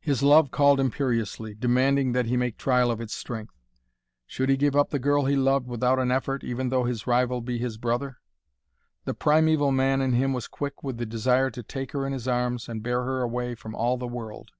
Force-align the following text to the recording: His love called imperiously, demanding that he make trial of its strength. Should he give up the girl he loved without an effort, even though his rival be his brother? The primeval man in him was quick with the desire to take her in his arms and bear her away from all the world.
His 0.00 0.24
love 0.24 0.50
called 0.50 0.80
imperiously, 0.80 1.54
demanding 1.54 2.10
that 2.14 2.26
he 2.26 2.36
make 2.36 2.56
trial 2.58 2.90
of 2.90 3.00
its 3.00 3.14
strength. 3.14 3.54
Should 4.26 4.48
he 4.48 4.56
give 4.56 4.74
up 4.74 4.90
the 4.90 4.98
girl 4.98 5.26
he 5.26 5.36
loved 5.36 5.68
without 5.68 6.00
an 6.00 6.10
effort, 6.10 6.42
even 6.42 6.68
though 6.68 6.82
his 6.82 7.06
rival 7.06 7.40
be 7.40 7.58
his 7.58 7.78
brother? 7.78 8.16
The 9.04 9.14
primeval 9.14 9.70
man 9.70 10.00
in 10.00 10.14
him 10.14 10.32
was 10.32 10.48
quick 10.48 10.82
with 10.82 10.96
the 10.98 11.06
desire 11.06 11.48
to 11.52 11.62
take 11.62 11.92
her 11.92 12.04
in 12.04 12.12
his 12.12 12.26
arms 12.26 12.68
and 12.68 12.82
bear 12.82 13.04
her 13.04 13.22
away 13.22 13.54
from 13.54 13.72
all 13.76 13.96
the 13.96 14.08
world. 14.08 14.50